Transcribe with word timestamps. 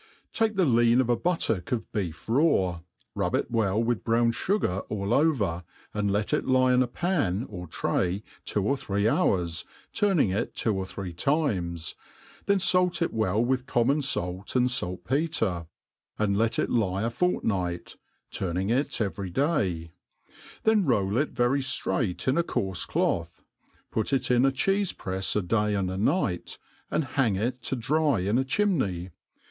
TAKE 0.33 0.55
the 0.55 0.65
lean 0.65 0.99
of 0.99 1.11
a 1.11 1.15
buttock 1.15 1.71
of 1.71 1.91
beef 1.91 2.25
raw, 2.27 2.79
rub 3.13 3.35
it 3.35 3.51
well 3.51 3.77
with 3.83 4.03
f)rown 4.03 4.33
fugar 4.33 4.81
all 4.89 5.13
over, 5.13 5.63
and 5.93 6.09
let 6.09 6.33
it 6.33 6.47
lie 6.47 6.73
in 6.73 6.81
a 6.81 6.87
pan 6.87 7.45
or 7.47 7.67
tra^ 7.67 8.23
two 8.43 8.63
or 8.63 8.75
three 8.75 9.07
hours, 9.07 9.63
turnitig 9.93 10.33
it 10.35 10.55
two 10.55 10.73
or 10.75 10.87
three 10.87 11.13
times^ 11.13 11.93
then 12.47 12.57
fait 12.57 13.03
it 13.03 13.13
well 13.13 13.45
with 13.45 13.67
common 13.67 14.01
fait 14.01 14.55
and 14.55 14.71
falt 14.71 15.03
petre, 15.03 15.67
and 16.17 16.35
let 16.35 16.57
it 16.57 16.71
lie 16.71 17.03
a 17.03 17.11
fortnight, 17.11 17.95
turning 18.31 18.71
it 18.71 18.99
every 18.99 19.29
day; 19.29 19.91
then 20.63 20.83
roll 20.83 21.15
it 21.15 21.29
very 21.29 21.59
ftrait 21.61 22.27
in 22.27 22.39
a 22.39 22.43
coarfe 22.43 22.87
cloth, 22.87 23.43
put 23.91 24.11
it 24.11 24.31
in 24.31 24.47
a 24.47 24.51
cheefe 24.51 24.97
prefs 24.97 25.35
a 25.35 25.43
day 25.43 25.75
and 25.75 25.91
a 25.91 25.95
night, 25.97 26.57
and 26.89 27.03
hang 27.05 27.35
it 27.35 27.61
to 27.61 27.75
dry 27.75 28.17
in 28.21 28.39
a 28.39 28.43
chim 28.43 28.79
ney. 28.79 29.11